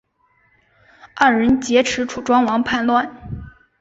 [1.15, 3.07] 二人劫持楚庄王叛乱。